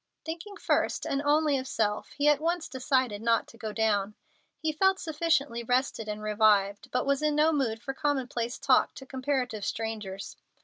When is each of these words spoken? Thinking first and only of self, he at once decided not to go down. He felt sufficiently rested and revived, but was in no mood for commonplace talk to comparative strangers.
Thinking 0.25 0.57
first 0.57 1.05
and 1.05 1.21
only 1.21 1.59
of 1.59 1.67
self, 1.67 2.13
he 2.13 2.27
at 2.27 2.41
once 2.41 2.67
decided 2.67 3.21
not 3.21 3.45
to 3.49 3.57
go 3.59 3.71
down. 3.71 4.15
He 4.57 4.71
felt 4.71 4.97
sufficiently 4.97 5.61
rested 5.61 6.07
and 6.07 6.23
revived, 6.23 6.89
but 6.89 7.05
was 7.05 7.21
in 7.21 7.35
no 7.35 7.51
mood 7.51 7.79
for 7.83 7.93
commonplace 7.93 8.57
talk 8.57 8.95
to 8.95 9.05
comparative 9.05 9.63
strangers. 9.63 10.37